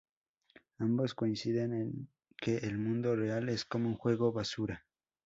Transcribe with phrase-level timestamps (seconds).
[0.79, 4.87] Ambos coinciden en que el mundo real es como un juego basura.